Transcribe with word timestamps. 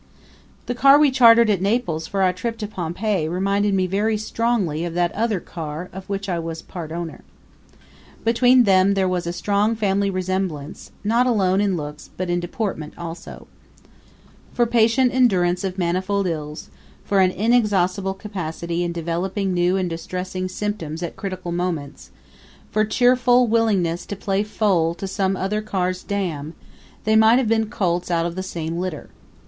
The 0.65 0.73
car 0.73 0.97
we 0.97 1.11
chartered 1.11 1.47
at 1.51 1.61
Naples 1.61 2.07
for 2.07 2.23
our 2.23 2.33
trip 2.33 2.57
to 2.57 2.67
Pompeii 2.67 3.27
reminded 3.27 3.75
me 3.75 3.85
very 3.85 4.17
strongly 4.17 4.83
of 4.83 4.95
that 4.95 5.11
other 5.11 5.39
car 5.39 5.89
of 5.93 6.09
which 6.09 6.27
I 6.27 6.39
was 6.39 6.63
part 6.63 6.91
owner. 6.91 7.23
Between 8.23 8.63
them 8.63 8.95
there 8.95 9.07
was 9.07 9.27
a 9.27 9.31
strong 9.31 9.75
family 9.75 10.09
resemblance, 10.09 10.89
not 11.03 11.27
alone 11.27 11.61
in 11.61 11.77
looks 11.77 12.09
but 12.17 12.31
in 12.31 12.39
deportment 12.39 12.97
also. 12.97 13.45
For 14.53 14.65
patient 14.65 15.13
endurance 15.13 15.63
of 15.63 15.77
manifold 15.77 16.25
ills, 16.25 16.71
for 17.05 17.19
an 17.19 17.29
inexhaustible 17.29 18.15
capacity 18.15 18.83
in 18.83 18.91
developing 18.91 19.53
new 19.53 19.77
and 19.77 19.87
distressing 19.87 20.49
symptoms 20.49 21.03
at 21.03 21.15
critical 21.15 21.51
moments, 21.51 22.09
for 22.71 22.85
cheerful 22.85 23.45
willingness 23.45 24.07
to 24.07 24.15
play 24.15 24.41
foal 24.41 24.95
to 24.95 25.07
some 25.07 25.37
other 25.37 25.61
car's 25.61 26.01
dam, 26.01 26.55
they 27.03 27.15
might 27.15 27.37
have 27.37 27.47
been 27.47 27.69
colts 27.69 28.09
out 28.09 28.25
of 28.25 28.33
the 28.33 28.41
same 28.41 28.79
litter. 28.79 29.11